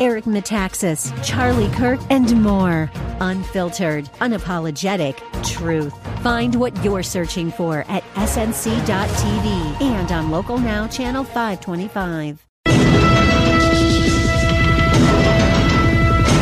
Eric 0.00 0.24
Metaxas, 0.24 1.12
Charlie 1.24 1.68
Kirk, 1.70 2.00
and 2.10 2.42
more. 2.42 2.90
Unfiltered, 3.20 4.06
unapologetic 4.20 5.16
truth. 5.44 5.94
Find 6.22 6.54
what 6.54 6.84
you're 6.84 7.02
searching 7.02 7.50
for 7.50 7.84
at 7.88 8.02
snc.tv 8.14 9.80
and 9.82 10.12
on 10.12 10.30
Local 10.30 10.58
Now, 10.58 10.86
Channel 10.86 11.24
525. 11.24 12.46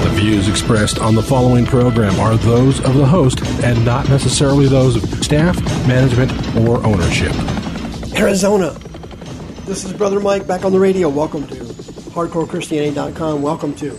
The 0.03 0.11
views 0.15 0.49
expressed 0.49 0.99
on 0.99 1.15
the 1.15 1.23
following 1.23 1.67
program 1.67 2.19
are 2.21 2.37
those 2.37 2.81
of 2.81 2.95
the 2.95 3.07
host 3.07 3.43
and 3.63 3.85
not 3.85 4.09
necessarily 4.09 4.67
those 4.67 4.97
of 4.97 5.25
staff, 5.25 5.61
management, 5.87 6.33
or 6.57 6.85
ownership. 6.85 7.33
Arizona. 8.17 8.71
This 9.65 9.85
is 9.85 9.93
Brother 9.93 10.21
Mike 10.21 10.47
back 10.47 10.65
on 10.65 10.73
the 10.73 10.81
radio. 10.81 11.09
Welcome 11.09 11.47
to 11.47 11.62
HardcoreChristianity.com. 12.13 13.41
Welcome 13.41 13.75
to 13.77 13.93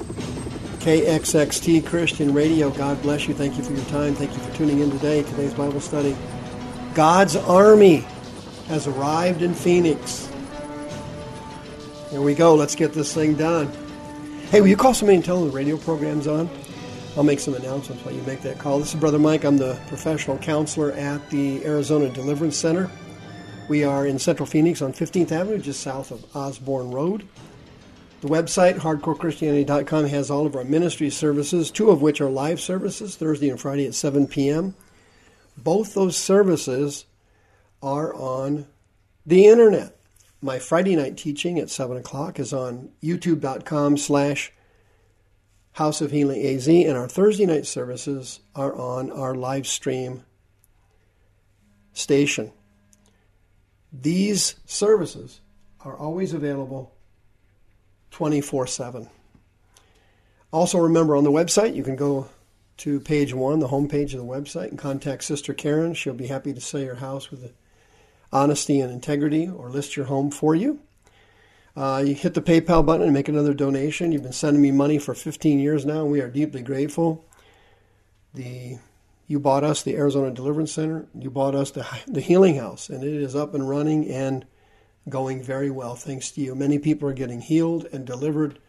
KXXT 0.81 1.83
Christian 1.83 2.31
Radio. 2.31 2.69
God 2.69 3.01
bless 3.01 3.27
you. 3.27 3.33
Thank 3.33 3.57
you 3.57 3.63
for 3.63 3.73
your 3.73 3.85
time. 3.85 4.13
Thank 4.13 4.33
you 4.33 4.39
for 4.39 4.55
tuning 4.55 4.81
in 4.81 4.91
today. 4.91 5.23
Today's 5.23 5.55
Bible 5.55 5.79
study. 5.79 6.15
God's 6.93 7.35
Army 7.35 8.05
has 8.67 8.85
arrived 8.85 9.41
in 9.41 9.55
Phoenix. 9.55 10.31
Here 12.11 12.21
we 12.21 12.35
go. 12.35 12.53
Let's 12.53 12.75
get 12.75 12.93
this 12.93 13.11
thing 13.15 13.33
done. 13.33 13.71
Hey, 14.51 14.61
will 14.61 14.67
you 14.67 14.77
call 14.77 14.93
somebody 14.93 15.15
and 15.15 15.25
tell 15.25 15.39
them 15.39 15.49
the 15.49 15.55
radio 15.55 15.77
program's 15.77 16.27
on? 16.27 16.47
I'll 17.17 17.23
make 17.23 17.39
some 17.39 17.55
announcements 17.55 18.05
while 18.05 18.13
you 18.13 18.21
make 18.21 18.43
that 18.43 18.59
call. 18.59 18.77
This 18.77 18.93
is 18.93 18.99
Brother 18.99 19.17
Mike. 19.17 19.43
I'm 19.43 19.57
the 19.57 19.79
professional 19.87 20.37
counselor 20.37 20.91
at 20.91 21.31
the 21.31 21.65
Arizona 21.65 22.09
Deliverance 22.09 22.57
Center. 22.57 22.91
We 23.69 23.83
are 23.83 24.05
in 24.05 24.19
Central 24.19 24.45
Phoenix 24.45 24.83
on 24.83 24.93
15th 24.93 25.31
Avenue, 25.31 25.57
just 25.57 25.79
south 25.79 26.11
of 26.11 26.23
Osborn 26.35 26.91
Road. 26.91 27.27
The 28.23 28.29
website, 28.29 28.77
hardcorechristianity.com, 28.77 30.05
has 30.05 30.31
all 30.31 30.45
of 30.45 30.55
our 30.55 30.63
ministry 30.63 31.09
services, 31.09 31.69
two 31.69 31.89
of 31.89 32.01
which 32.01 32.21
are 32.21 32.29
live 32.29 32.61
services, 32.61 33.17
Thursday 33.17 33.49
and 33.49 33.59
Friday 33.59 33.85
at 33.85 33.95
7 33.95 34.27
p.m. 34.27 34.75
Both 35.57 35.93
those 35.93 36.15
services 36.15 37.03
are 37.81 38.13
on 38.13 38.65
the 39.25 39.47
internet. 39.47 39.97
My 40.41 40.57
Friday 40.57 40.95
night 40.95 41.17
teaching 41.17 41.59
at 41.59 41.69
7 41.69 41.97
o'clock 41.97 42.39
is 42.39 42.53
on 42.53 42.91
youtube.com 43.03 43.97
slash 43.97 44.53
House 45.73 45.99
of 45.99 46.11
Healing 46.11 46.45
AZ, 46.45 46.69
and 46.69 46.95
our 46.95 47.09
Thursday 47.09 47.45
night 47.45 47.65
services 47.65 48.39
are 48.55 48.73
on 48.73 49.11
our 49.11 49.35
live 49.35 49.67
stream 49.67 50.23
station. 51.91 52.53
These 53.91 54.55
services 54.65 55.41
are 55.81 55.97
always 55.97 56.33
available 56.33 56.93
24 58.13 58.67
7. 58.67 59.09
Also, 60.51 60.77
remember 60.77 61.15
on 61.15 61.23
the 61.23 61.31
website, 61.31 61.75
you 61.75 61.83
can 61.83 61.95
go 61.95 62.29
to 62.77 62.99
page 62.99 63.33
one, 63.33 63.59
the 63.59 63.67
homepage 63.67 64.13
of 64.13 64.19
the 64.19 64.25
website, 64.25 64.69
and 64.69 64.77
contact 64.77 65.23
Sister 65.23 65.53
Karen. 65.53 65.95
She'll 65.95 66.13
be 66.13 66.27
happy 66.27 66.53
to 66.53 66.61
sell 66.61 66.79
your 66.79 66.95
house 66.95 67.31
with 67.31 67.51
honesty 68.31 68.79
and 68.79 68.91
integrity 68.91 69.49
or 69.49 69.69
list 69.69 69.97
your 69.97 70.05
home 70.05 70.29
for 70.29 70.53
you. 70.53 70.79
Uh, 71.75 72.03
you 72.05 72.13
hit 72.13 72.35
the 72.35 72.41
PayPal 72.41 72.85
button 72.85 73.03
and 73.03 73.13
make 73.13 73.29
another 73.29 73.53
donation. 73.53 74.11
You've 74.11 74.21
been 74.21 74.31
sending 74.31 74.61
me 74.61 74.69
money 74.69 74.99
for 74.99 75.15
15 75.15 75.57
years 75.57 75.83
now, 75.83 76.05
we 76.05 76.21
are 76.21 76.29
deeply 76.29 76.61
grateful. 76.61 77.25
The 78.35 78.77
you 79.25 79.39
bought 79.39 79.63
us 79.63 79.81
the 79.81 79.95
Arizona 79.95 80.29
Deliverance 80.31 80.73
Center. 80.73 81.07
You 81.17 81.31
bought 81.31 81.55
us 81.55 81.71
the, 81.71 81.87
the 82.07 82.21
Healing 82.21 82.57
House, 82.57 82.89
and 82.89 83.03
it 83.03 83.13
is 83.13 83.35
up 83.35 83.55
and 83.55 83.67
running 83.67 84.07
and 84.07 84.45
going 85.09 85.43
very 85.43 85.69
well 85.69 85.95
thanks 85.95 86.31
to 86.31 86.41
you. 86.41 86.55
Many 86.55 86.79
people 86.79 87.09
are 87.09 87.13
getting 87.13 87.41
healed 87.41 87.87
and 87.91 88.05
delivered 88.05 88.59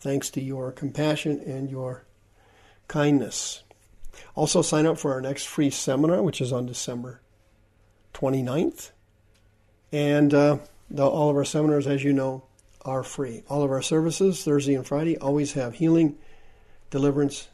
thanks 0.00 0.30
to 0.30 0.40
your 0.40 0.72
compassion 0.72 1.40
and 1.40 1.70
your 1.70 2.04
kindness. 2.88 3.62
Also, 4.34 4.62
sign 4.62 4.86
up 4.86 4.98
for 4.98 5.12
our 5.12 5.20
next 5.20 5.46
free 5.46 5.70
seminar, 5.70 6.22
which 6.22 6.40
is 6.40 6.52
on 6.52 6.66
December 6.66 7.20
29th. 8.14 8.90
And 9.92 10.34
uh, 10.34 10.58
the, 10.90 11.06
all 11.06 11.30
of 11.30 11.36
our 11.36 11.44
seminars, 11.44 11.86
as 11.86 12.02
you 12.02 12.12
know, 12.12 12.44
are 12.82 13.02
free. 13.02 13.42
All 13.48 13.62
of 13.62 13.70
our 13.70 13.82
services, 13.82 14.44
Thursday 14.44 14.74
and 14.74 14.86
Friday, 14.86 15.18
always 15.18 15.52
have 15.54 15.74
healing, 15.74 16.16
deliverance, 16.90 17.48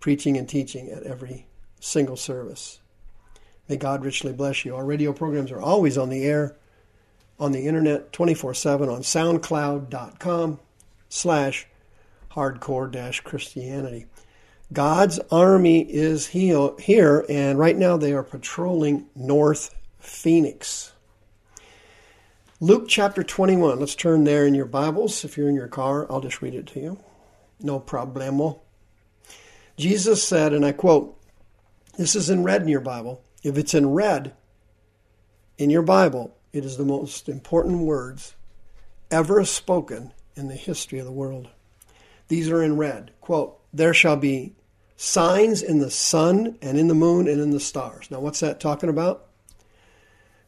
preaching, 0.00 0.36
and 0.36 0.48
teaching 0.48 0.90
at 0.90 1.02
every 1.02 1.46
single 1.80 2.16
service. 2.16 2.80
May 3.68 3.76
God 3.76 4.04
richly 4.04 4.32
bless 4.32 4.64
you. 4.64 4.76
Our 4.76 4.84
radio 4.84 5.12
programs 5.12 5.50
are 5.50 5.60
always 5.60 5.98
on 5.98 6.10
the 6.10 6.24
air, 6.24 6.56
on 7.38 7.52
the 7.52 7.66
internet, 7.66 8.12
24-7 8.12 8.92
on 8.92 9.02
soundcloud.com 9.02 10.58
slash 11.08 11.66
hardcore 12.30 13.24
Christianity. 13.24 14.06
God's 14.72 15.18
army 15.30 15.80
is 15.80 16.26
here, 16.26 17.24
and 17.28 17.58
right 17.58 17.76
now 17.76 17.96
they 17.96 18.12
are 18.12 18.22
patrolling 18.22 19.06
North 19.14 19.74
Phoenix. 19.98 20.92
Luke 22.58 22.86
chapter 22.88 23.22
21. 23.22 23.78
Let's 23.78 23.94
turn 23.94 24.24
there 24.24 24.46
in 24.46 24.54
your 24.54 24.64
Bibles. 24.64 25.24
If 25.24 25.36
you're 25.36 25.48
in 25.48 25.54
your 25.54 25.68
car, 25.68 26.10
I'll 26.10 26.20
just 26.20 26.40
read 26.42 26.54
it 26.54 26.66
to 26.68 26.80
you. 26.80 26.98
No 27.60 27.78
problemo. 27.78 28.60
Jesus 29.76 30.22
said, 30.22 30.52
and 30.52 30.64
I 30.64 30.72
quote, 30.72 31.16
this 31.98 32.16
is 32.16 32.30
in 32.30 32.44
red 32.44 32.62
in 32.62 32.68
your 32.68 32.80
Bible. 32.80 33.22
If 33.42 33.58
it's 33.58 33.74
in 33.74 33.90
red 33.90 34.34
in 35.58 35.70
your 35.70 35.82
Bible, 35.82 36.34
it 36.56 36.64
is 36.64 36.78
the 36.78 36.84
most 36.84 37.28
important 37.28 37.80
words 37.80 38.34
ever 39.10 39.44
spoken 39.44 40.12
in 40.34 40.48
the 40.48 40.54
history 40.54 40.98
of 40.98 41.04
the 41.04 41.12
world. 41.12 41.48
These 42.28 42.48
are 42.48 42.62
in 42.62 42.78
red. 42.78 43.12
Quote, 43.20 43.60
There 43.74 43.92
shall 43.92 44.16
be 44.16 44.54
signs 44.96 45.62
in 45.62 45.80
the 45.80 45.90
sun 45.90 46.56
and 46.62 46.78
in 46.78 46.88
the 46.88 46.94
moon 46.94 47.28
and 47.28 47.40
in 47.40 47.50
the 47.50 47.60
stars. 47.60 48.10
Now, 48.10 48.20
what's 48.20 48.40
that 48.40 48.58
talking 48.58 48.88
about? 48.88 49.26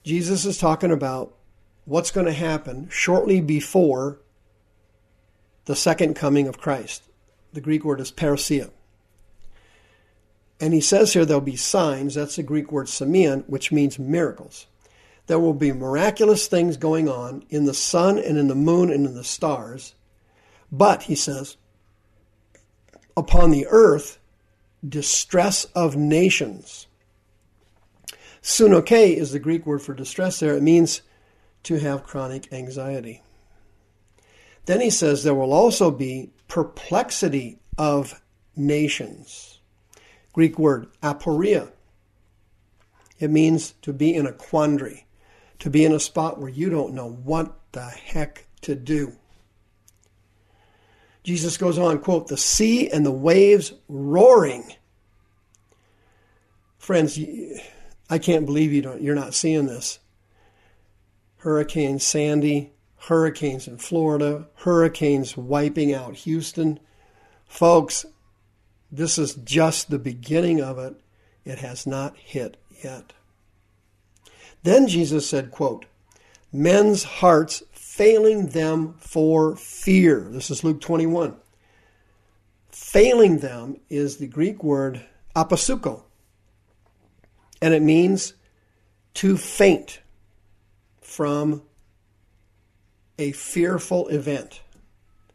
Jesus 0.03 0.47
is 0.47 0.57
talking 0.57 0.91
about 0.91 1.35
what's 1.85 2.11
going 2.11 2.27
to 2.27 2.33
happen 2.33 2.89
shortly 2.91 3.43
before 3.43 4.19
the 5.67 5.77
second 5.77 6.15
coming 6.15 6.49
of 6.49 6.59
Christ. 6.59 7.03
The 7.53 7.61
Greek 7.61 7.85
word 7.85 8.01
is 8.01 8.11
parousia. 8.11 8.71
And 10.59 10.73
he 10.73 10.81
says 10.81 11.13
here 11.13 11.27
there'll 11.27 11.43
be 11.43 11.57
signs. 11.57 12.15
That's 12.15 12.37
the 12.37 12.43
Greek 12.43 12.73
word 12.73 12.87
semeion, 12.87 13.45
which 13.47 13.71
means 13.71 13.99
miracles. 13.99 14.67
There 15.29 15.39
will 15.39 15.55
be 15.55 15.73
miraculous 15.73 16.49
things 16.49 16.77
going 16.77 17.09
on 17.09 17.45
in 17.49 17.65
the 17.65 17.75
sun 17.75 18.19
and 18.19 18.37
in 18.37 18.49
the 18.49 18.55
moon 18.55 18.91
and 18.91 19.07
in 19.07 19.15
the 19.15 19.23
stars. 19.23 19.95
But, 20.73 21.05
he 21.05 21.15
says, 21.15 21.57
upon 23.17 23.51
the 23.51 23.67
earth, 23.69 24.19
distress 24.87 25.65
of 25.75 25.97
nations. 25.97 26.87
Sunoke 28.43 29.17
is 29.17 29.33
the 29.33 29.39
Greek 29.39 29.67
word 29.67 29.83
for 29.83 29.95
distress 29.95 30.41
there. 30.41 30.55
It 30.55 30.63
means 30.63 31.03
to 31.65 31.79
have 31.79 32.05
chronic 32.05 32.53
anxiety. 32.53 33.23
Then 34.65 34.81
he 34.81 34.91
says 34.91 35.25
there 35.25 35.35
will 35.35 35.53
also 35.53 35.91
be 35.91 36.31
perplexity 36.47 37.59
of 37.77 38.23
nations. 38.57 39.61
Greek 40.33 40.59
word 40.59 40.87
aporia. 41.03 41.73
It 43.19 43.31
means 43.31 43.75
to 43.83 43.93
be 43.93 44.15
in 44.15 44.27
a 44.27 44.33
quandary, 44.33 45.07
to 45.61 45.71
be 45.71 45.85
in 45.85 45.93
a 45.93 46.01
spot 46.01 46.39
where 46.39 46.49
you 46.49 46.71
don't 46.71 46.95
know 46.95 47.11
what 47.11 47.59
the 47.73 47.85
heck 47.85 48.47
to 48.63 48.75
do. 48.75 49.13
Jesus 51.25 51.57
goes 51.57 51.79
on, 51.79 51.99
quote, 51.99 52.29
the 52.29 52.37
sea 52.37 52.89
and 52.89 53.05
the 53.05 53.11
waves 53.11 53.73
roaring. 53.89 54.73
Friends, 56.79 57.19
I 58.09 58.19
can't 58.19 58.47
believe 58.47 58.73
you 58.73 58.83
don't, 58.83 59.03
you're 59.03 59.15
not 59.15 59.35
seeing 59.35 59.67
this. 59.67 59.99
Hurricane 61.39 61.99
Sandy, 61.99 62.73
hurricanes 62.97 63.69
in 63.69 63.79
Florida, 63.79 64.49
hurricanes 64.57 65.37
wiping 65.37 65.93
out 65.93 66.15
Houston. 66.17 66.81
Folks, 67.47 68.07
this 68.91 69.19
is 69.19 69.35
just 69.35 69.91
the 69.91 69.99
beginning 69.99 70.63
of 70.63 70.79
it. 70.79 70.95
It 71.45 71.59
has 71.59 71.87
not 71.87 72.17
hit 72.17 72.57
yet. 72.83 73.13
Then 74.63 74.89
Jesus 74.89 75.29
said, 75.29 75.51
quote, 75.51 75.87
men's 76.53 77.05
hearts 77.05 77.63
failing 77.73 78.49
them 78.49 78.95
for 78.99 79.57
fear. 79.57 80.21
This 80.31 80.51
is 80.51 80.63
Luke 80.65 80.81
21. 80.81 81.37
Failing 82.71 83.39
them 83.39 83.77
is 83.89 84.17
the 84.17 84.27
Greek 84.27 84.63
word 84.63 85.05
apasuko, 85.35 86.03
and 87.61 87.75
it 87.75 87.83
means 87.83 88.35
to 89.15 89.37
faint 89.37 90.01
from 91.01 91.63
a 93.19 93.33
fearful 93.33 94.07
event, 94.09 94.63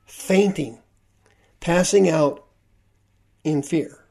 fainting, 0.06 0.80
passing 1.60 2.10
out 2.10 2.46
in 3.44 3.62
fear. 3.62 4.06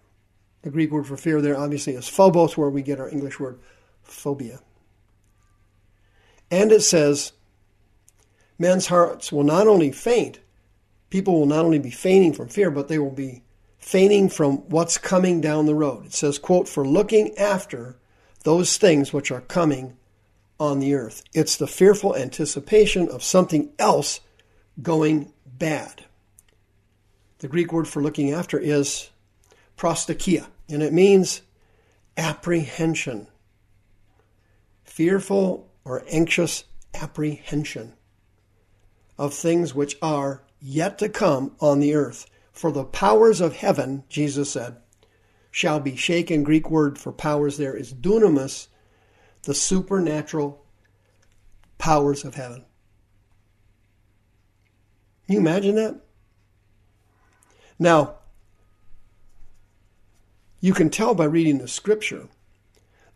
The 0.61 0.70
Greek 0.70 0.91
word 0.91 1.06
for 1.06 1.17
fear 1.17 1.41
there 1.41 1.58
obviously 1.58 1.94
is 1.94 2.06
phobos, 2.06 2.56
where 2.56 2.69
we 2.69 2.82
get 2.82 3.00
our 3.00 3.08
English 3.08 3.41
word 3.41 3.58
phobia. 4.03 4.61
And 6.53 6.71
it 6.71 6.83
says, 6.83 7.33
men's 8.59 8.89
hearts 8.89 9.33
will 9.33 9.43
not 9.43 9.67
only 9.67 9.91
faint, 9.91 10.39
people 11.09 11.41
will 11.41 11.47
not 11.47 11.65
only 11.65 11.79
be 11.79 11.91
fainting 11.91 12.35
from 12.35 12.49
fear, 12.49 12.71
but 12.71 12.89
they 12.89 12.99
will 12.99 13.11
be 13.11 13.43
fainting 13.79 14.29
from 14.29 14.59
what's 14.69 14.99
coming 14.99 15.41
down 15.41 15.65
the 15.65 15.75
road. 15.75 16.05
It 16.05 16.13
says, 16.13 16.39
quote, 16.39 16.69
for 16.69 16.87
looking 16.87 17.37
after 17.39 17.97
those 18.45 18.77
things 18.77 19.15
which 19.15 19.31
are 19.31 19.41
coming 19.41 19.97
on 20.61 20.79
the 20.79 20.95
earth. 20.95 21.25
It's 21.33 21.57
the 21.57 21.67
fearful 21.67 22.15
anticipation 22.15 23.09
of 23.09 23.23
something 23.23 23.71
else 23.79 24.21
going 24.81 25.33
bad. 25.47 26.05
The 27.39 27.49
Greek 27.49 27.73
word 27.73 27.89
for 27.89 28.03
looking 28.03 28.31
after 28.31 28.59
is 28.59 29.09
prostokia, 29.79 30.47
and 30.69 30.83
it 30.83 30.93
means 30.93 31.41
apprehension. 32.17 33.27
Fearful 34.85 35.72
or 35.84 36.05
anxious 36.11 36.64
apprehension 36.94 37.94
of 39.19 39.34
things 39.34 39.75
which 39.75 39.96
are 40.00 40.43
yet 40.61 40.99
to 40.99 41.08
come 41.08 41.55
on 41.61 41.81
the 41.81 41.94
earth. 41.94 42.26
For 42.52 42.70
the 42.70 42.84
powers 42.84 43.40
of 43.40 43.56
heaven, 43.56 44.05
Jesus 44.08 44.50
said, 44.50 44.76
shall 45.50 45.81
be 45.81 45.96
shaken. 45.96 46.43
Greek 46.43 46.70
word 46.70 46.99
for 46.99 47.12
powers 47.12 47.56
there 47.56 47.76
is 47.76 47.93
dunamis, 47.93 48.69
the 49.43 49.55
supernatural 49.55 50.64
powers 51.79 52.25
of 52.25 52.34
heaven. 52.34 52.64
Can 55.26 55.34
you 55.34 55.40
imagine 55.40 55.76
that? 55.76 56.00
Now, 57.79 58.17
you 60.61 60.73
can 60.73 60.90
tell 60.90 61.14
by 61.14 61.25
reading 61.25 61.58
the 61.58 61.69
scripture 61.69 62.29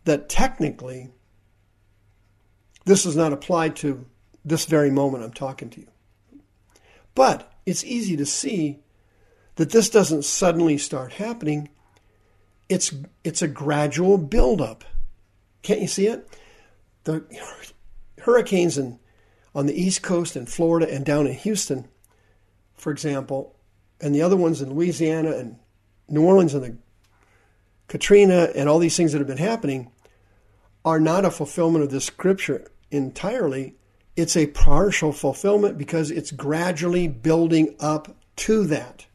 that 0.03 0.29
technically 0.29 1.11
this 2.87 3.05
is 3.05 3.15
not 3.15 3.33
applied 3.33 3.75
to 3.75 4.05
this 4.45 4.65
very 4.65 4.89
moment 4.89 5.23
I'm 5.23 5.33
talking 5.33 5.69
to 5.71 5.81
you. 5.81 5.87
But 7.13 7.51
it's 7.65 7.83
easy 7.83 8.15
to 8.15 8.25
see 8.25 8.79
that 9.55 9.71
this 9.71 9.89
doesn't 9.89 10.23
suddenly 10.23 10.77
start 10.77 11.13
happening. 11.13 11.69
It's 12.69 12.93
it's 13.23 13.41
a 13.41 13.47
gradual 13.47 14.17
buildup. 14.17 14.85
Can't 15.63 15.81
you 15.81 15.87
see 15.87 16.07
it? 16.07 16.29
The 17.03 17.25
hurricanes 18.21 18.77
in, 18.77 18.99
on 19.53 19.65
the 19.65 19.79
East 19.79 20.01
Coast 20.01 20.37
in 20.37 20.45
Florida 20.45 20.91
and 20.91 21.05
down 21.05 21.27
in 21.27 21.33
Houston, 21.33 21.89
for 22.75 22.91
example, 22.91 23.55
and 23.99 24.15
the 24.15 24.21
other 24.21 24.37
ones 24.37 24.61
in 24.61 24.73
Louisiana 24.73 25.31
and 25.31 25.57
New 26.07 26.23
Orleans 26.23 26.53
and 26.53 26.63
the 26.63 26.77
Katrina 27.89 28.49
and 28.55 28.69
all 28.69 28.79
these 28.79 28.95
things 28.95 29.11
that 29.11 29.17
have 29.19 29.27
been 29.27 29.37
happening 29.37 29.91
are 30.85 30.99
not 31.01 31.25
a 31.25 31.31
fulfillment 31.31 31.83
of 31.83 31.91
this 31.91 32.05
scripture 32.05 32.65
entirely. 32.91 33.75
It's 34.15 34.35
a 34.35 34.47
partial 34.47 35.11
fulfillment 35.11 35.77
because 35.77 36.09
it's 36.11 36.31
gradually 36.31 37.07
building 37.07 37.75
up 37.79 38.15
to 38.37 38.65
that. 38.67 39.05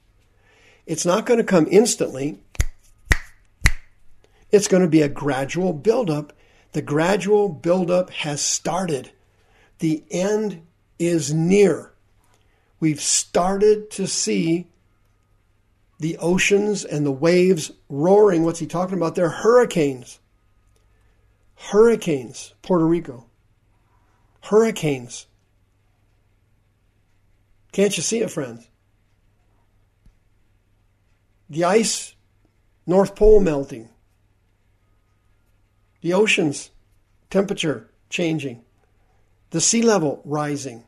It's 0.87 1.07
not 1.07 1.27
going 1.27 1.39
to 1.39 1.45
come 1.45 1.67
instantly. 1.71 2.41
It's 4.51 4.69
going 4.69 4.83
to 4.83 4.89
be 4.89 5.03
a 5.03 5.09
gradual 5.09 5.73
buildup. 5.73 6.33
The 6.73 6.83
gradual 6.83 7.49
buildup 7.49 8.11
has 8.11 8.41
started. 8.41 9.13
The 9.79 10.05
end 10.11 10.67
is 10.99 11.33
near. 11.33 11.93
We've 12.81 13.01
started 13.01 13.91
to 13.93 14.07
see 14.07 14.69
the 15.99 16.19
oceans 16.19 16.85
and 16.85 17.07
the 17.07 17.13
waves 17.13 17.71
roaring. 17.89 18.43
What's 18.43 18.59
he 18.59 18.67
talking 18.67 18.97
about 18.97 19.15
there? 19.15 19.29
Hurricanes. 19.29 20.19
Hurricanes, 21.55 22.55
Puerto 22.63 22.85
Rico. 22.85 23.27
Hurricanes. 24.43 25.27
Can't 27.73 27.97
you 27.97 28.03
see 28.03 28.21
it, 28.21 28.31
friends? 28.31 28.69
The 31.49 31.65
ice, 31.65 32.15
North 32.87 33.15
Pole 33.15 33.41
melting. 33.41 33.89
The 36.00 36.12
oceans, 36.12 36.71
temperature 37.31 37.91
changing. 38.11 38.62
The 39.50 39.61
sea 39.61 39.83
level 39.83 40.21
rising. 40.25 40.85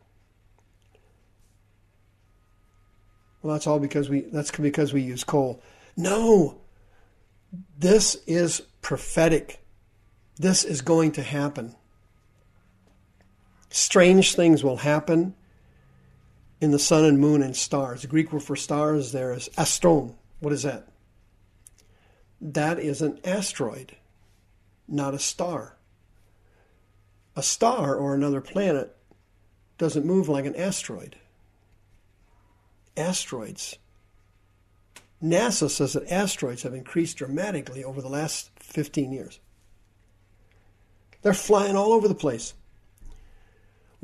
Well, 3.43 3.53
that's 3.53 3.67
all 3.67 3.79
because 3.79 4.09
we 4.09 4.23
that's 4.23 4.51
because 4.51 4.93
we 4.93 5.03
use 5.03 5.23
coal. 5.23 5.63
No. 5.97 6.61
This 7.79 8.17
is 8.27 8.63
prophetic. 8.81 9.65
This 10.37 10.65
is 10.65 10.81
going 10.81 11.13
to 11.13 11.23
happen. 11.23 11.77
Strange 13.75 14.37
things 14.37 14.63
will 14.63 14.77
happen 14.77 15.35
in 16.61 16.71
the 16.71 16.79
sun 16.79 17.05
and 17.05 17.19
moon 17.19 17.43
and 17.43 17.57
stars. 17.57 18.03
The 18.03 18.07
Greek 18.07 18.33
word 18.33 18.45
for 18.45 18.55
stars 18.55 19.11
there 19.11 19.33
is 19.33 19.49
astron. 19.59 20.15
What 20.39 20.53
is 20.53 20.63
that? 20.63 20.87
That 22.41 22.79
is 22.79 23.03
an 23.03 23.19
asteroid, 23.25 23.97
not 24.87 25.13
a 25.13 25.19
star. 25.19 25.77
A 27.35 27.43
star 27.43 27.97
or 27.97 28.15
another 28.15 28.41
planet 28.41 28.97
doesn't 29.77 30.07
move 30.07 30.29
like 30.29 30.47
an 30.47 30.55
asteroid 30.55 31.17
asteroids. 32.97 33.77
NASA 35.21 35.69
says 35.69 35.95
that 35.95 36.09
asteroids 36.13 36.63
have 36.63 36.75
increased 36.75 37.17
dramatically 37.17 37.83
over 37.83 38.01
the 38.01 38.09
last 38.09 38.53
15 38.61 39.11
years. 39.11 39.41
They're 41.23 41.35
flying 41.35 41.75
all 41.75 41.93
over 41.93 42.07
the 42.07 42.15
place. 42.15 42.55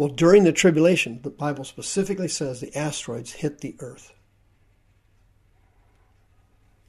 Well, 0.01 0.09
during 0.09 0.45
the 0.45 0.53
tribulation, 0.53 1.21
the 1.23 1.29
Bible 1.29 1.63
specifically 1.63 2.27
says 2.27 2.59
the 2.59 2.75
asteroids 2.75 3.33
hit 3.33 3.59
the 3.59 3.77
earth. 3.81 4.15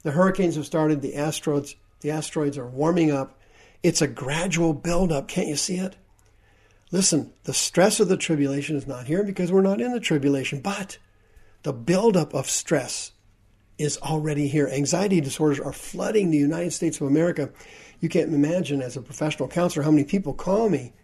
The 0.02 0.12
hurricanes 0.12 0.56
have 0.56 0.64
started, 0.64 1.02
the 1.02 1.16
asteroids, 1.16 1.76
the 2.00 2.10
asteroids 2.10 2.56
are 2.56 2.66
warming 2.66 3.10
up. 3.10 3.38
It's 3.82 4.00
a 4.00 4.06
gradual 4.06 4.72
buildup. 4.72 5.28
Can't 5.28 5.48
you 5.48 5.56
see 5.56 5.76
it? 5.76 5.96
Listen, 6.90 7.34
the 7.44 7.52
stress 7.52 8.00
of 8.00 8.08
the 8.08 8.16
tribulation 8.16 8.76
is 8.76 8.86
not 8.86 9.08
here 9.08 9.22
because 9.22 9.52
we're 9.52 9.60
not 9.60 9.82
in 9.82 9.92
the 9.92 10.00
tribulation, 10.00 10.62
but 10.62 10.96
the 11.64 11.74
buildup 11.74 12.32
of 12.32 12.48
stress 12.48 13.12
is 13.76 13.98
already 13.98 14.48
here. 14.48 14.68
Anxiety 14.68 15.20
disorders 15.20 15.60
are 15.60 15.74
flooding 15.74 16.30
the 16.30 16.38
United 16.38 16.72
States 16.72 16.98
of 16.98 17.08
America. 17.08 17.50
You 18.00 18.08
can't 18.08 18.32
imagine, 18.32 18.80
as 18.80 18.96
a 18.96 19.02
professional 19.02 19.50
counselor, 19.50 19.84
how 19.84 19.90
many 19.90 20.04
people 20.04 20.32
call 20.32 20.70
me 20.70 20.94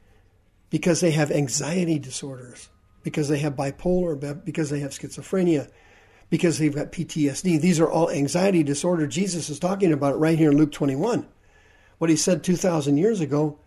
because 0.70 1.00
they 1.00 1.12
have 1.12 1.30
anxiety 1.30 1.98
disorders, 1.98 2.68
because 3.02 3.28
they 3.28 3.38
have 3.38 3.54
bipolar, 3.54 4.44
because 4.44 4.70
they 4.70 4.80
have 4.80 4.90
schizophrenia, 4.90 5.70
because 6.30 6.58
they've 6.58 6.74
got 6.74 6.92
PTSD. 6.92 7.60
These 7.60 7.80
are 7.80 7.90
all 7.90 8.10
anxiety 8.10 8.62
disorders. 8.62 9.14
Jesus 9.14 9.48
is 9.48 9.58
talking 9.58 9.92
about 9.92 10.14
it 10.14 10.18
right 10.18 10.38
here 10.38 10.50
in 10.50 10.58
Luke 10.58 10.72
21. 10.72 11.26
What 11.98 12.10
he 12.10 12.16
said 12.16 12.44
2,000 12.44 12.96
years 12.96 13.20
ago 13.20 13.58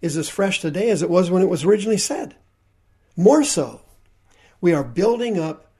is 0.00 0.16
as 0.16 0.28
fresh 0.28 0.60
today 0.60 0.90
as 0.90 1.02
it 1.02 1.10
was 1.10 1.30
when 1.30 1.42
it 1.42 1.48
was 1.48 1.64
originally 1.64 1.98
said. 1.98 2.34
More 3.16 3.44
so. 3.44 3.82
We 4.60 4.74
are 4.74 4.84
building 4.84 5.38
up 5.38 5.72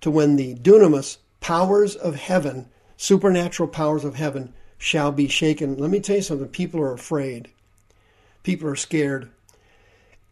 to 0.00 0.10
when 0.10 0.36
the 0.36 0.54
dunamis, 0.56 1.18
powers 1.40 1.94
of 1.96 2.16
heaven, 2.16 2.68
supernatural 2.96 3.68
powers 3.68 4.04
of 4.04 4.16
heaven, 4.16 4.52
shall 4.78 5.12
be 5.12 5.28
shaken. 5.28 5.76
Let 5.76 5.90
me 5.90 6.00
tell 6.00 6.16
you 6.16 6.22
something 6.22 6.48
people 6.48 6.80
are 6.80 6.92
afraid, 6.92 7.50
people 8.42 8.68
are 8.68 8.76
scared. 8.76 9.30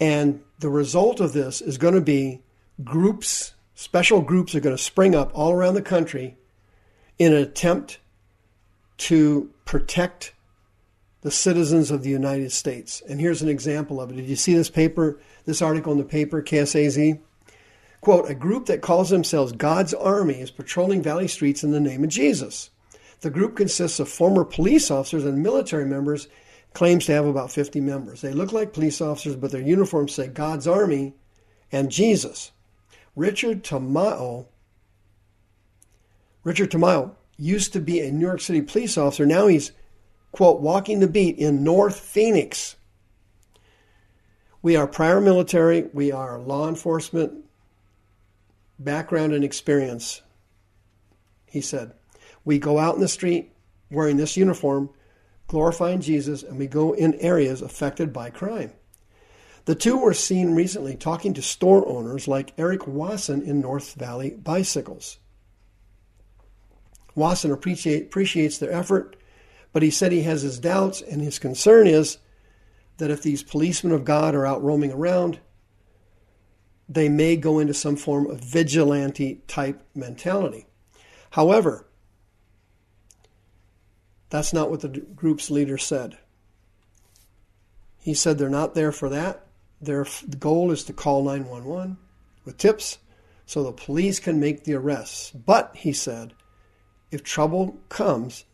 And 0.02 0.42
the 0.58 0.68
result 0.68 1.20
of 1.20 1.32
this 1.32 1.60
is 1.60 1.78
going 1.78 1.94
to 1.94 2.00
be 2.00 2.40
groups, 2.82 3.54
special 3.76 4.20
groups 4.20 4.52
are 4.52 4.58
going 4.58 4.76
to 4.76 4.82
spring 4.82 5.14
up 5.14 5.30
all 5.32 5.52
around 5.52 5.74
the 5.74 5.80
country 5.80 6.36
in 7.20 7.32
an 7.32 7.40
attempt 7.40 8.00
to 8.96 9.48
protect 9.64 10.34
the 11.20 11.30
citizens 11.30 11.92
of 11.92 12.02
the 12.02 12.10
United 12.10 12.50
States. 12.50 13.00
And 13.08 13.20
here's 13.20 13.42
an 13.42 13.48
example 13.48 14.00
of 14.00 14.10
it. 14.10 14.16
Did 14.16 14.28
you 14.28 14.34
see 14.34 14.54
this 14.54 14.68
paper, 14.68 15.20
this 15.44 15.62
article 15.62 15.92
in 15.92 15.98
the 15.98 16.04
paper, 16.04 16.42
KSAZ? 16.42 17.20
Quote, 18.00 18.28
a 18.28 18.34
group 18.34 18.66
that 18.66 18.82
calls 18.82 19.08
themselves 19.08 19.52
God's 19.52 19.94
Army 19.94 20.40
is 20.40 20.50
patrolling 20.50 21.00
Valley 21.00 21.28
streets 21.28 21.62
in 21.62 21.70
the 21.70 21.78
name 21.78 22.02
of 22.02 22.10
Jesus. 22.10 22.70
The 23.20 23.30
group 23.30 23.54
consists 23.54 24.00
of 24.00 24.08
former 24.08 24.44
police 24.44 24.90
officers 24.90 25.24
and 25.24 25.44
military 25.44 25.86
members, 25.86 26.26
claims 26.74 27.06
to 27.06 27.12
have 27.12 27.26
about 27.26 27.52
50 27.52 27.80
members. 27.80 28.20
They 28.20 28.32
look 28.32 28.52
like 28.52 28.72
police 28.72 29.00
officers, 29.00 29.36
but 29.36 29.50
their 29.50 29.60
uniforms 29.60 30.14
say 30.14 30.28
God's 30.28 30.66
Army 30.66 31.14
and 31.70 31.90
Jesus. 31.90 32.52
Richard 33.14 33.62
Tamayo, 33.62 34.46
Richard 36.44 36.70
Tamayo 36.70 37.14
used 37.36 37.72
to 37.72 37.80
be 37.80 38.00
a 38.00 38.10
New 38.10 38.26
York 38.26 38.40
City 38.40 38.62
police 38.62 38.96
officer. 38.96 39.26
Now 39.26 39.46
he's, 39.46 39.72
quote, 40.32 40.60
walking 40.60 41.00
the 41.00 41.08
beat 41.08 41.38
in 41.38 41.64
North 41.64 41.98
Phoenix. 41.98 42.76
We 44.62 44.76
are 44.76 44.86
prior 44.86 45.20
military, 45.20 45.88
we 45.92 46.12
are 46.12 46.38
law 46.38 46.68
enforcement, 46.68 47.44
background 48.78 49.32
and 49.32 49.44
experience. 49.44 50.22
He 51.46 51.60
said, 51.60 51.92
We 52.44 52.58
go 52.58 52.78
out 52.78 52.94
in 52.94 53.00
the 53.00 53.08
street 53.08 53.52
wearing 53.90 54.16
this 54.16 54.36
uniform, 54.36 54.90
glorifying 55.52 56.00
Jesus, 56.00 56.42
and 56.42 56.58
we 56.58 56.66
go 56.66 56.94
in 56.94 57.12
areas 57.16 57.60
affected 57.60 58.10
by 58.10 58.30
crime. 58.30 58.72
The 59.66 59.74
two 59.74 59.98
were 59.98 60.14
seen 60.14 60.54
recently 60.54 60.96
talking 60.96 61.34
to 61.34 61.42
store 61.42 61.86
owners 61.86 62.26
like 62.26 62.54
Eric 62.56 62.88
Wasson 62.88 63.42
in 63.42 63.60
North 63.60 63.92
Valley 63.92 64.30
Bicycles. 64.30 65.18
Wasson 67.14 67.52
appreciate, 67.52 68.04
appreciates 68.04 68.56
their 68.56 68.72
effort, 68.72 69.14
but 69.74 69.82
he 69.82 69.90
said 69.90 70.10
he 70.10 70.22
has 70.22 70.40
his 70.40 70.58
doubts, 70.58 71.02
and 71.02 71.20
his 71.20 71.38
concern 71.38 71.86
is 71.86 72.16
that 72.96 73.10
if 73.10 73.22
these 73.22 73.42
policemen 73.42 73.92
of 73.92 74.06
God 74.06 74.34
are 74.34 74.46
out 74.46 74.64
roaming 74.64 74.90
around, 74.90 75.38
they 76.88 77.10
may 77.10 77.36
go 77.36 77.58
into 77.58 77.74
some 77.74 77.96
form 77.96 78.26
of 78.30 78.40
vigilante 78.40 79.42
type 79.46 79.86
mentality. 79.94 80.66
However, 81.32 81.86
that's 84.32 84.54
not 84.54 84.70
what 84.70 84.80
the 84.80 84.88
group's 84.88 85.50
leader 85.50 85.76
said. 85.76 86.16
He 88.00 88.14
said 88.14 88.38
they're 88.38 88.48
not 88.48 88.74
there 88.74 88.90
for 88.90 89.10
that. 89.10 89.44
Their 89.78 90.06
goal 90.38 90.70
is 90.70 90.84
to 90.84 90.94
call 90.94 91.22
911 91.22 91.98
with 92.46 92.56
tips 92.56 92.96
so 93.44 93.62
the 93.62 93.72
police 93.72 94.20
can 94.20 94.40
make 94.40 94.64
the 94.64 94.72
arrests. 94.72 95.32
But, 95.32 95.76
he 95.76 95.92
said, 95.92 96.32
if 97.10 97.22
trouble 97.22 97.76
comes, 97.90 98.46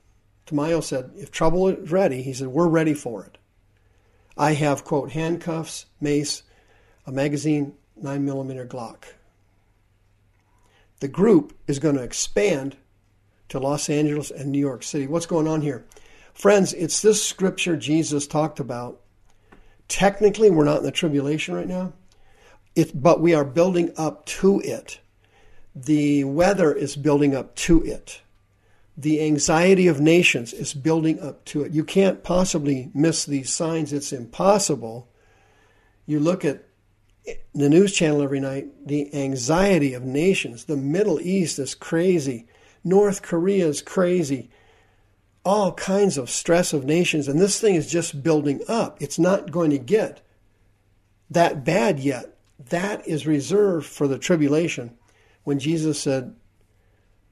Tamayo 0.47 0.83
said, 0.83 1.13
if 1.15 1.31
trouble 1.31 1.69
is 1.69 1.93
ready, 1.93 2.23
he 2.23 2.33
said, 2.33 2.49
we're 2.49 2.67
ready 2.67 2.95
for 2.95 3.25
it. 3.25 3.39
I 4.37 4.55
have, 4.55 4.83
quote, 4.83 5.13
handcuffs, 5.13 5.87
mace, 6.01 6.43
a 7.07 7.13
magazine, 7.13 7.75
9 7.95 8.25
millimeter 8.25 8.67
Glock. 8.67 9.05
The 10.99 11.07
group 11.07 11.57
is 11.69 11.79
going 11.79 11.95
to 11.95 12.03
expand 12.03 12.77
to 13.49 13.59
Los 13.59 13.89
Angeles 13.89 14.31
and 14.31 14.51
New 14.51 14.59
York 14.59 14.83
City. 14.83 15.07
What's 15.07 15.27
going 15.27 15.49
on 15.49 15.63
here? 15.63 15.85
Friends, 16.35 16.73
it's 16.75 17.03
this 17.03 17.25
scripture 17.25 17.77
Jesus 17.77 18.27
talked 18.27 18.61
about 18.61 19.01
Technically, 19.89 20.51
we're 20.51 20.65
not 20.65 20.79
in 20.79 20.85
the 20.85 20.93
tribulation 20.93 21.55
right 21.55 21.67
now, 21.67 21.95
it, 22.77 23.01
but 23.01 23.21
we 23.21 23.35
are 23.35 23.45
building 23.45 23.91
up 23.97 24.27
to 24.27 24.61
it. 24.61 25.01
The 25.75 26.25
weather 26.25 26.73
is 26.73 26.95
building 26.95 27.35
up 27.35 27.55
to 27.57 27.83
it. 27.83 28.21
The 28.97 29.23
anxiety 29.23 29.87
of 29.87 30.01
nations 30.01 30.53
is 30.53 30.75
building 30.75 31.21
up 31.21 31.45
to 31.47 31.63
it. 31.63 31.73
You 31.73 31.85
can't 31.85 32.23
possibly 32.23 32.91
miss 32.93 33.25
these 33.25 33.51
signs. 33.51 33.93
It's 33.93 34.13
impossible. 34.13 35.09
You 36.05 36.21
look 36.21 36.45
at 36.45 36.65
the 37.55 37.69
news 37.69 37.95
channel 37.95 38.23
every 38.23 38.41
night, 38.41 38.87
the 38.87 39.15
anxiety 39.15 39.95
of 39.95 40.03
nations. 40.03 40.65
The 40.65 40.77
Middle 40.77 41.21
East 41.21 41.59
is 41.59 41.75
crazy. 41.75 42.47
North 42.85 43.23
Korea 43.23 43.67
is 43.67 43.83
crazy 43.83 44.51
all 45.49 45.73
kinds 45.73 46.19
of 46.19 46.29
stress 46.29 46.75
of 46.75 46.85
nations, 46.85 47.27
and 47.27 47.41
this 47.41 47.59
thing 47.59 47.75
is 47.75 47.91
just 47.91 48.23
building 48.23 48.61
up. 48.69 49.01
It's 49.01 49.19
not 49.19 49.51
going 49.51 49.71
to 49.71 49.79
get 49.79 50.21
that 51.31 51.65
bad 51.65 51.99
yet. 51.99 52.37
That 52.69 53.09
is 53.09 53.27
reserved 53.27 53.87
for 53.87 54.07
the 54.07 54.19
tribulation 54.19 54.99
when 55.45 55.59
Jesus 55.59 55.99
said, 55.99 56.37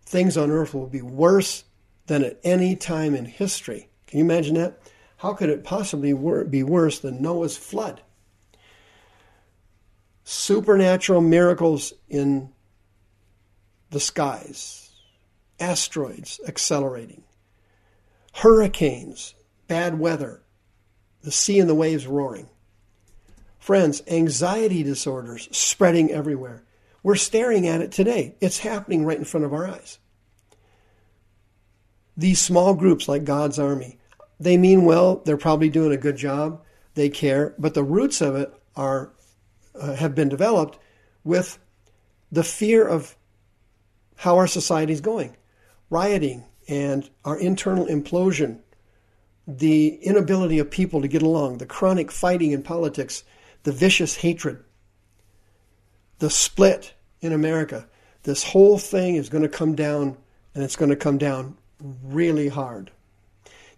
Things 0.06 0.38
on 0.38 0.50
earth 0.50 0.72
will 0.72 0.86
be 0.86 1.02
worse 1.02 1.64
than 2.06 2.24
at 2.24 2.38
any 2.42 2.74
time 2.74 3.14
in 3.14 3.26
history. 3.26 3.90
Can 4.06 4.20
you 4.20 4.24
imagine 4.24 4.54
that? 4.54 4.80
How 5.18 5.34
could 5.34 5.50
it 5.50 5.62
possibly 5.62 6.14
be 6.44 6.62
worse 6.62 7.00
than 7.00 7.20
Noah's 7.20 7.58
flood? 7.58 8.00
Supernatural 10.24 11.20
miracles 11.20 11.92
in 12.08 12.50
the 13.90 14.00
skies, 14.00 14.85
asteroids 15.60 16.40
accelerating, 16.46 17.22
hurricanes, 18.34 19.34
bad 19.68 19.98
weather, 19.98 20.42
the 21.22 21.30
sea 21.30 21.58
and 21.58 21.68
the 21.68 21.74
waves 21.74 22.06
roaring. 22.06 22.48
Friends, 23.58 24.02
anxiety 24.06 24.82
disorders 24.82 25.48
spreading 25.50 26.10
everywhere. 26.12 26.62
We're 27.02 27.16
staring 27.16 27.66
at 27.66 27.80
it 27.80 27.92
today. 27.92 28.36
It's 28.40 28.58
happening 28.58 29.04
right 29.04 29.18
in 29.18 29.24
front 29.24 29.46
of 29.46 29.52
our 29.52 29.66
eyes. 29.66 29.98
These 32.16 32.40
small 32.40 32.74
groups 32.74 33.08
like 33.08 33.24
God's 33.24 33.58
Army, 33.58 33.98
they 34.38 34.56
mean 34.56 34.84
well, 34.84 35.16
they're 35.24 35.36
probably 35.36 35.68
doing 35.68 35.92
a 35.92 35.96
good 35.96 36.16
job, 36.16 36.62
they 36.94 37.08
care, 37.08 37.54
but 37.58 37.74
the 37.74 37.84
roots 37.84 38.20
of 38.20 38.36
it 38.36 38.52
are 38.74 39.12
uh, 39.78 39.94
have 39.94 40.14
been 40.14 40.28
developed 40.28 40.78
with 41.24 41.58
the 42.32 42.44
fear 42.44 42.86
of 42.86 43.16
how 44.16 44.36
our 44.36 44.46
society 44.46 44.92
is 44.92 45.00
going. 45.00 45.36
Rioting, 45.90 46.44
and 46.68 47.08
our 47.24 47.38
internal 47.38 47.86
implosion, 47.86 48.58
the 49.46 49.94
inability 50.02 50.58
of 50.58 50.70
people 50.70 51.00
to 51.00 51.08
get 51.08 51.22
along, 51.22 51.58
the 51.58 51.66
chronic 51.66 52.10
fighting 52.10 52.50
in 52.50 52.62
politics, 52.62 53.22
the 53.62 53.72
vicious 53.72 54.16
hatred, 54.16 54.62
the 56.18 56.30
split 56.30 56.94
in 57.20 57.32
America. 57.32 57.88
This 58.24 58.42
whole 58.42 58.78
thing 58.78 59.14
is 59.14 59.28
going 59.28 59.42
to 59.42 59.48
come 59.48 59.74
down, 59.76 60.16
and 60.54 60.64
it's 60.64 60.76
going 60.76 60.90
to 60.90 60.96
come 60.96 61.18
down 61.18 61.56
really 62.02 62.48
hard. 62.48 62.90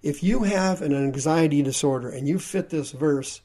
If 0.02 0.22
you 0.22 0.44
have 0.44 0.80
an 0.80 0.94
anxiety 0.94 1.62
disorder 1.62 2.08
and 2.08 2.28
you 2.28 2.38
fit 2.38 2.70
this 2.70 2.92
verse 2.92 3.42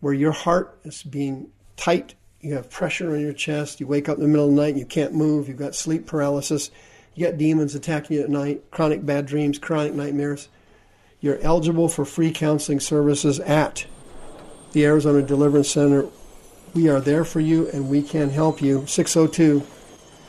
where 0.00 0.14
your 0.14 0.32
heart 0.32 0.78
is 0.84 1.02
being 1.02 1.50
tight, 1.76 2.14
you 2.40 2.54
have 2.54 2.70
pressure 2.70 3.12
on 3.12 3.20
your 3.20 3.32
chest, 3.32 3.80
you 3.80 3.86
wake 3.86 4.08
up 4.08 4.16
in 4.16 4.22
the 4.22 4.28
middle 4.28 4.48
of 4.48 4.54
the 4.54 4.62
night, 4.62 4.76
you 4.76 4.86
can't 4.86 5.12
move, 5.12 5.48
you've 5.48 5.56
got 5.58 5.74
sleep 5.74 6.06
paralysis, 6.06 6.70
you 7.16 7.26
got 7.26 7.38
demons 7.38 7.74
attacking 7.74 8.18
you 8.18 8.22
at 8.22 8.28
night, 8.28 8.70
chronic 8.70 9.04
bad 9.04 9.24
dreams, 9.24 9.58
chronic 9.58 9.94
nightmares. 9.94 10.48
You're 11.20 11.40
eligible 11.40 11.88
for 11.88 12.04
free 12.04 12.30
counseling 12.30 12.78
services 12.78 13.40
at 13.40 13.86
the 14.72 14.84
Arizona 14.84 15.22
Deliverance 15.22 15.70
Center. 15.70 16.06
We 16.74 16.90
are 16.90 17.00
there 17.00 17.24
for 17.24 17.40
you 17.40 17.68
and 17.70 17.88
we 17.88 18.02
can 18.02 18.28
help 18.28 18.60
you. 18.60 18.86
602 18.86 19.66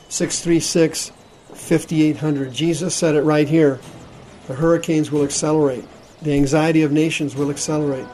636 0.08 1.12
5800. 1.52 2.52
Jesus 2.52 2.94
said 2.94 3.14
it 3.14 3.22
right 3.22 3.46
here. 3.46 3.78
The 4.46 4.54
hurricanes 4.54 5.12
will 5.12 5.24
accelerate, 5.24 5.84
the 6.22 6.32
anxiety 6.32 6.82
of 6.82 6.90
nations 6.90 7.36
will 7.36 7.50
accelerate, 7.50 8.06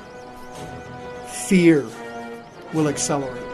fear 1.28 1.86
will 2.72 2.88
accelerate. 2.88 3.53